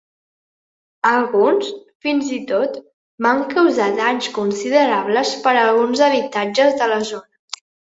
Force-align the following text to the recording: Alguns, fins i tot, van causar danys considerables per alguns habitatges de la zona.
Alguns, 1.09 1.67
fins 2.05 2.31
i 2.37 2.39
tot, 2.53 2.79
van 3.27 3.45
causar 3.53 3.91
danys 4.01 4.31
considerables 4.41 5.37
per 5.47 5.55
alguns 5.61 6.05
habitatges 6.09 6.83
de 6.83 6.91
la 6.97 7.01
zona. 7.15 7.65